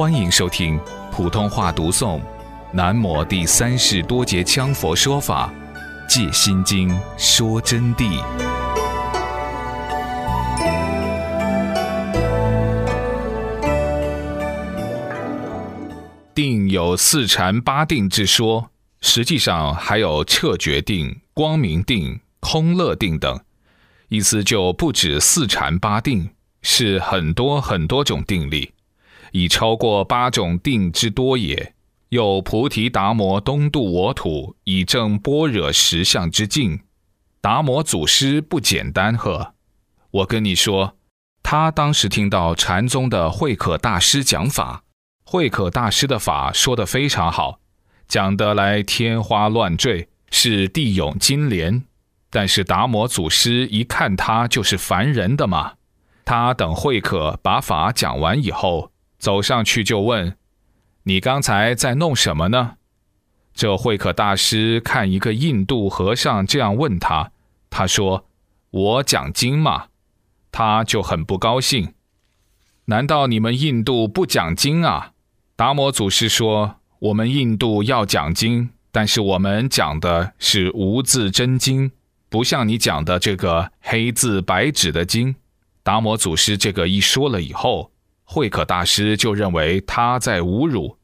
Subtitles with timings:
[0.00, 0.80] 欢迎收听
[1.12, 2.18] 普通话读诵
[2.72, 5.52] 《南摩第三世多杰羌佛说法·
[6.08, 6.88] 借心经》
[7.18, 8.18] 说真谛。
[16.34, 18.70] 定有四禅八定之说，
[19.02, 23.38] 实际上还有彻觉定、光明定、空乐定等，
[24.08, 26.30] 意思就不止四禅八定，
[26.62, 28.72] 是很多很多种定力。
[29.32, 31.74] 已超过八种定之多也。
[32.10, 36.80] 有菩提达摩东渡我土，以证般若实相之境。
[37.40, 39.54] 达摩祖师不简单呵！
[40.10, 40.96] 我跟你说，
[41.42, 44.82] 他当时听到禅宗的慧可大师讲法，
[45.24, 47.60] 慧可大师的法说得非常好，
[48.08, 51.84] 讲得来天花乱坠，是地涌金莲。
[52.28, 55.74] 但是达摩祖师一看他就是凡人的嘛，
[56.24, 58.89] 他等慧可把法讲完以后。
[59.20, 60.36] 走上去就问
[61.04, 62.78] ：“你刚才在弄什么呢？”
[63.52, 67.30] 这慧可大师看一个印度和尚这样问他，
[67.68, 68.26] 他说
[68.70, 69.88] ：“我讲经嘛。”
[70.50, 71.92] 他就很不高兴。
[72.86, 75.12] 难道你们印度不讲经啊？
[75.54, 81.92] 达摩祖师说：“我们印度要讲经，但是我们讲的是无字真经，
[82.30, 85.36] 不像你讲的这个黑字白纸的经。”
[85.84, 87.92] 达摩祖师这个一说了以后。
[88.32, 90.98] 慧可大师就认为他在侮辱，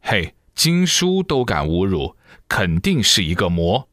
[0.00, 2.16] 嘿，经书都敢侮辱，
[2.48, 3.86] 肯定是一个魔。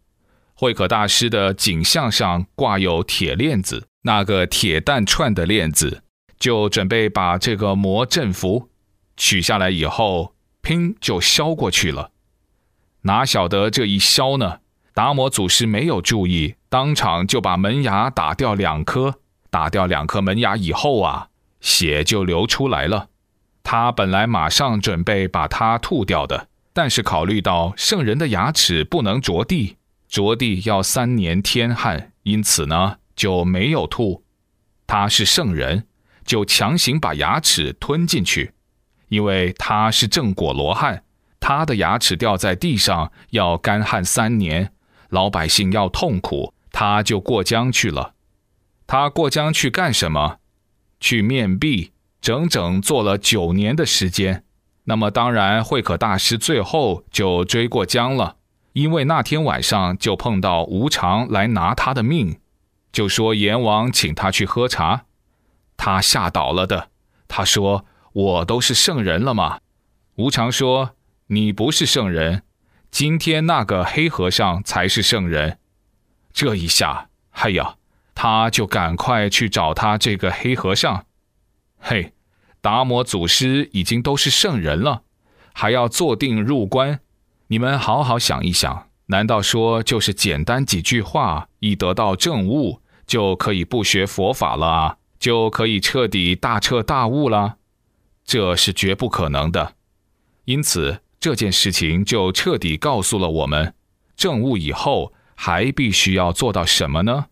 [0.53, 6.01] 慧可大师的颈项上挂有铁链子，那个铁蛋串的链子，
[6.39, 8.69] 就准备把这个魔镇服。
[9.17, 12.11] 取下来以后，砰就削过去了。
[13.01, 14.59] 哪晓得这一削呢？
[14.93, 19.15] 达摩祖师没有注意，当场就把门牙打掉两颗。
[19.49, 21.27] 打掉两颗门牙以后啊。
[21.59, 23.09] 血就流出来了，
[23.63, 34.23] 他本来马上准备把它吐掉的，但是考虑到圣人的牙齿不能着地，着地要三年天旱，因此呢就没有吐。
[34.85, 35.85] 他是圣人，
[36.23, 38.53] 就强行把牙齿吞进去，
[39.09, 41.03] 因为他是正果罗汉，
[41.39, 44.71] 他的牙齿掉在地上要干旱三年，
[45.09, 48.13] 老百姓要痛苦，他就过江去了。
[48.85, 50.37] 他过江去干什么？
[50.99, 51.91] 去面壁，
[52.21, 54.43] 整整做了九年的时间。
[54.85, 58.37] 那么当然，慧可大师最后就追过江了，
[58.73, 62.39] 因为那天晚上就碰到无常来拿他的命，
[62.91, 65.05] 就说阎王请他去喝茶，
[65.75, 66.89] 他吓倒了的。
[67.27, 69.59] 他说：“我都是圣人了吗？”
[70.15, 70.95] 无常说
[71.27, 72.43] ：“你不是圣人，
[72.89, 75.59] 今天那个黑和尚才是圣人。”
[76.31, 77.76] 这一下，哎呀！
[78.19, 81.05] 他就赶快去找他这个黑和尚。
[81.77, 82.13] 嘿，
[82.61, 85.03] 达摩祖师已经都是圣人了，
[85.53, 86.99] 还要坐定入关。
[87.49, 94.97] 你们好好想一想，难道说就是简单几句话，一得到正悟，就可以不学佛法了？
[95.19, 97.57] 就可以彻底大彻大悟了？
[98.25, 99.75] 这是绝不可能的。
[100.45, 103.75] 因此，这件事情就彻底告诉了我们：
[104.15, 107.27] 正悟以后，还必须要做到什么呢？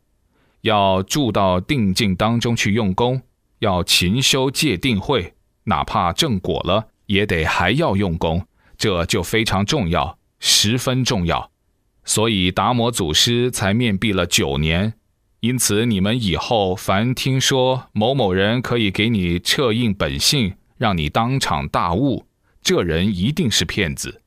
[0.65, 3.21] 要住到定境当中去用功，
[3.59, 8.43] 要勤修戒定慧，哪怕正果了，也得还要用功，
[8.75, 11.51] 这就非常重要，十分重要。
[12.03, 14.95] 所以达摩祖师才面壁了九年。
[15.41, 22.25] 因此，你们以后凡听说某某人可以给你彻应本性，让你当场大悟，
[22.63, 24.23] 这人一定是骗子，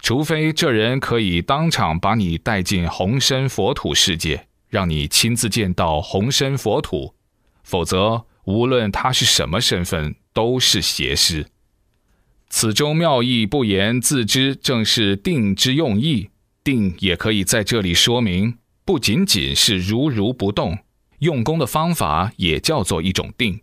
[0.00, 4.48] 除非这人可以当场把你带进红身佛土世界。
[4.72, 7.14] 让你亲自见到红身佛土，
[7.62, 11.46] 否则无论他是什么身份，都是邪师。
[12.48, 16.30] 此中妙义不言自知，正是定之用意。
[16.64, 18.56] 定也可以在这里说明，
[18.86, 20.78] 不仅仅是如如不动，
[21.18, 23.60] 用功的方法也叫做一种定。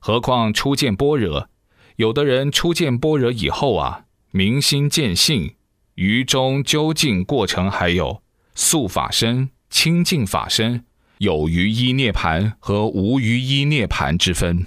[0.00, 1.48] 何况初见般若，
[1.96, 5.54] 有的人初见般若以后啊，明心见性，
[5.94, 8.22] 于中究竟过程还有
[8.56, 9.50] 速法身。
[9.70, 10.84] 清净法身
[11.18, 14.66] 有余一涅盘和无余一涅盘之分。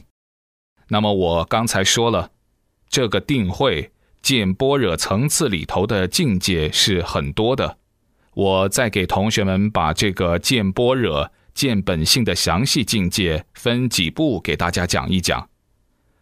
[0.90, 2.32] 那么我刚才说了，
[2.90, 7.78] 这个定慧见般若层次里头的境界是很多的。
[8.34, 15.50] 我再给同学们把这个见般若、见本性的详细境界分几步给大家讲一讲。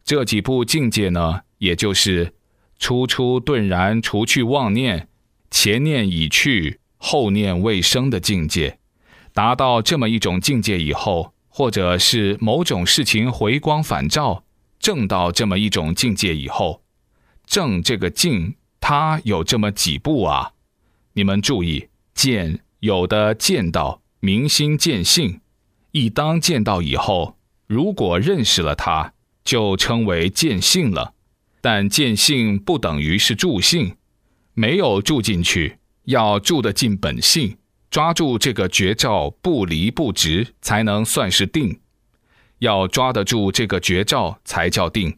[0.04, 2.34] 这几步境界呢，也就是
[2.80, 5.08] 初初顿然除去妄念，
[5.52, 6.80] 前念已去。
[7.00, 8.78] 后念未生的境界，
[9.34, 14.44] 达到这么一种境界以后，或者是某种事情回光返照，
[14.80, 16.84] 正到这么一种境界以后，
[17.46, 20.52] 正这个境，它有这么几步啊？
[21.14, 25.42] 你们注意，见有的见到明心见性，
[25.92, 29.14] 一当见到以后，如果认识了它，
[29.44, 31.14] 就称为见性了。
[31.62, 33.96] 但见性不等于是住性，
[34.54, 35.79] 没有住进去，
[36.10, 37.56] 要住得进本性，
[37.92, 41.80] 抓住这个绝照不离不直，才能算是定。
[42.58, 45.18] 要抓得住这个绝照，才叫定。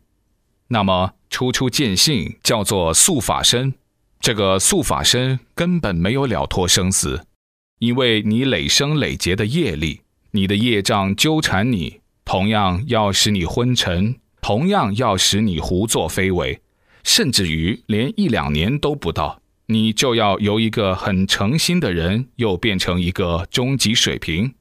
[0.68, 3.74] 那么初初见性叫做素法身，
[4.20, 7.26] 这个素法身根本没有了脱生死，
[7.80, 10.02] 因为你累生累劫的业力，
[10.32, 14.16] 你的业障纠缠你，同样要使你昏沉。
[14.42, 16.60] 同样要使你胡作非为，
[17.04, 19.41] 甚至于连一两年都不到，
[19.72, 24.54] 你就要由一个很诚心的人，又变成一个终极水平，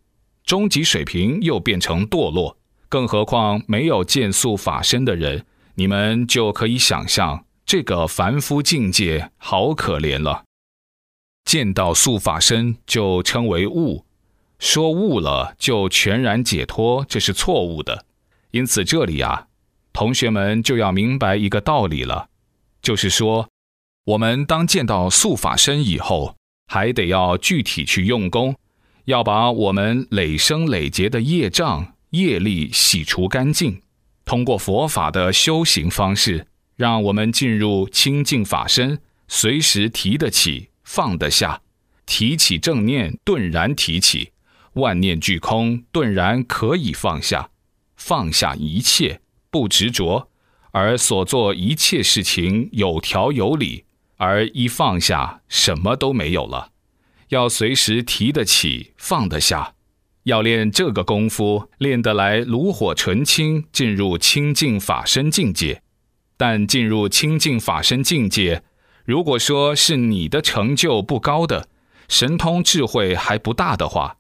[0.45, 2.57] 终极水平又变成堕落。
[2.89, 10.45] 更何况没有见素法身的人，你们就可以想象这个凡夫境界好可怜了。
[11.45, 14.05] 见到素法身就称为悟，
[14.59, 18.07] 说悟了就全然解脱，这是错误的。
[18.53, 19.49] 因此这里啊。
[19.93, 22.29] 同学们就要明白一个道理了，
[22.81, 23.49] 就是说，
[24.05, 26.37] 我们当见到素法身以后，
[26.67, 28.57] 还得要具体去用功，
[29.05, 33.83] 要把我们累生累劫的业障业力洗除干净，
[34.25, 38.99] 通过佛法的修行方式，让我们进入清净法身，
[39.29, 41.61] 随时提得起，放得下，
[42.07, 44.33] 提起正念，顿然提起，
[44.75, 47.51] 万念俱空，顿然可以放下，
[47.97, 49.21] 放下一切。
[49.53, 50.29] 不执着，
[50.71, 53.85] 而所做一切事情有条有理，
[54.21, 56.73] 而一放下，什么都没有了。
[57.31, 59.73] 要随时提得起，放得下。
[60.25, 65.81] 要练这个功夫，练得来炉火纯青，进入清净法身境界。
[66.37, 68.63] 但进入清净法身境界，
[69.07, 71.71] 如果说是你的成就不高的，
[72.07, 74.19] 神通智慧还不大的话，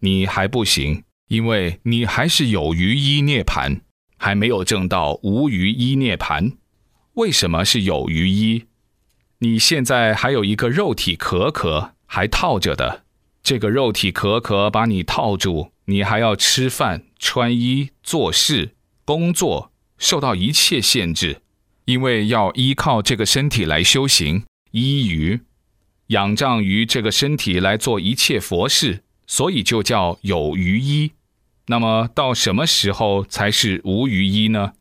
[0.00, 3.82] 你还不行，因为你还是有余一涅盘。
[4.16, 6.50] 还没有证到无余一涅盘，
[7.12, 8.64] 为什么是有余一？
[9.40, 13.04] 你现在还有一个肉体壳壳还套着的，
[13.42, 18.70] 这个肉体壳壳把你套住，你还要吃饭、穿衣、做事、
[19.04, 21.42] 工作，受到一切限制，
[21.84, 25.40] 因为要依靠这个身体来修行，依于
[26.08, 31.12] 仰仗于这个身体来做一切佛事，所以就叫有余一。
[31.66, 34.72] 那么到什么时候才是无余一呢？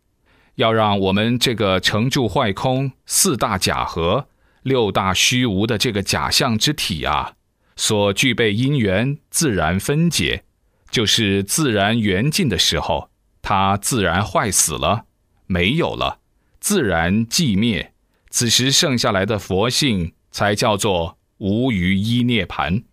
[0.55, 4.27] 要让我们这个成住坏空四大假合、
[4.65, 7.33] 六大虚无的这个假象之体啊，
[7.75, 10.43] 所具备因缘自然分解，
[10.89, 13.11] 就是自然缘尽的时候，
[13.43, 15.05] 它自然坏死了，
[15.45, 16.17] 没有了，
[16.59, 17.93] 自然寂灭。
[18.31, 22.85] 此时剩下来的佛性，才叫做无余一涅盘。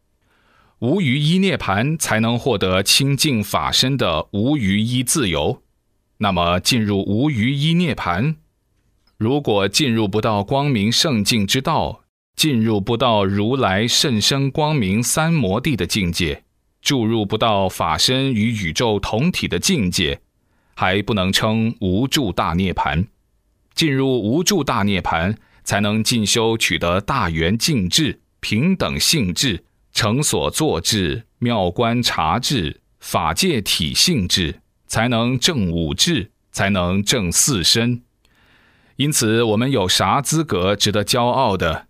[0.81, 5.63] 无余一涅盘才能获得清净法身的无余一自由。
[6.19, 8.37] 那么进入无余一涅盘，
[9.23, 12.01] 如果进入不到光明圣境之道，
[12.35, 16.43] 进入不到如来甚深光明三摩地的境界，
[16.81, 20.21] 注入不到法身与宇宙同体的境界，
[20.75, 23.07] 还不能称无住大涅盘。
[23.77, 29.65] 进入无住大涅盘，才能进修取得大圆净智、平等性智。
[29.93, 38.03] 成所作智、妙观察智、法界体性智，才能正五智，才能正四身。
[38.97, 41.87] 因此，我们有啥资格值得骄傲的？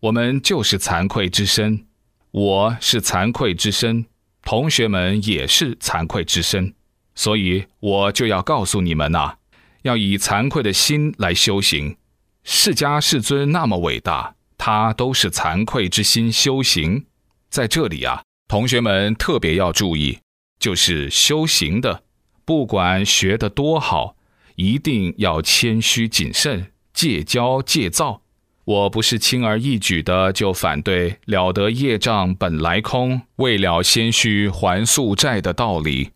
[0.00, 1.86] 我们就是惭愧之身。
[2.30, 4.06] 我是惭愧之身，
[4.42, 6.74] 同学们也是惭愧之身。
[7.14, 9.36] 所以，我就要告诉你们呐，
[9.82, 11.96] 要以惭愧的心来修行。
[12.42, 17.06] 释迦世尊那么伟大，他都是惭愧之心修行。
[17.48, 20.18] 在这里啊，同学们特别要注意，
[20.58, 22.02] 就是修行的，
[22.44, 24.15] 不管学得多好，
[24.56, 28.22] 一定要谦虚谨慎，戒骄戒躁。
[28.64, 36.10] 我不是轻而易举的就反对了得业障本来空，为了先虚还宿债的道理。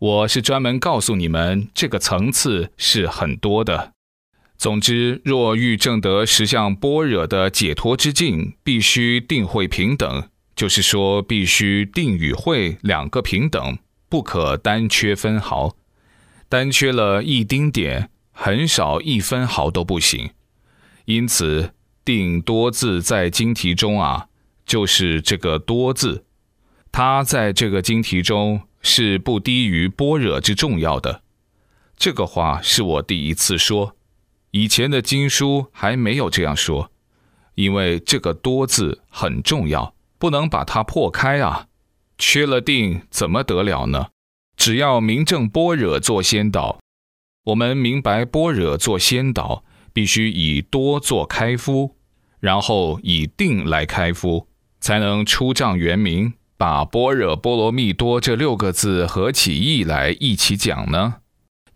[0.00, 3.92] 我是专门告诉你们，这个层次是很多的。
[4.56, 10.28] 总之，若欲证得实相般若的解脱之境，必须定慧平等。
[10.56, 15.76] 就是说，必须定与会两个平等，不可单缺分毫。
[16.48, 20.30] 单缺了一丁点，很少一分毫都不行。
[21.06, 21.72] 因此，
[22.04, 24.28] 定多字在经题中啊，
[24.64, 26.24] 就是这个多字，
[26.92, 31.22] 它在这个经题中是不低于般若之重要的。
[31.96, 33.96] 这个话是我第一次说，
[34.50, 36.90] 以前的经书还没有这样说，
[37.54, 41.66] 因为这个“多”字很重要，不能把它破开啊。
[42.16, 44.08] 缺了定怎么得了呢？
[44.56, 46.78] 只要明正般若做先导，
[47.46, 51.96] 我们明白般若做先导，必须以多做开敷，
[52.40, 54.48] 然后以定来开敷，
[54.80, 61.16] 才能出障圆明，把般若波罗蜜多这六个字合起意来一起讲呢。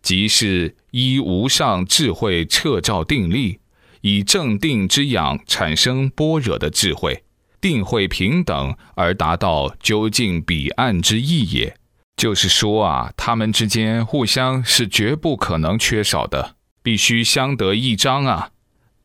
[0.01, 3.59] 即是依无上智慧彻照定力，
[4.01, 7.23] 以正定之养产生般若的智慧，
[7.59, 11.75] 定慧平等而达到究竟彼岸之意也。
[12.19, 18.49] 就是说啊，他们之间互相是绝不可能缺少的，必须相得益彰啊。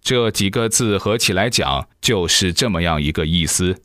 [0.02, 3.80] 这几个字合起来讲，就是这么样一个意思。